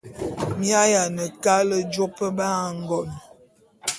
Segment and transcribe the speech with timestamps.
[0.57, 3.09] Mi ayiane kale jôp ba ngon.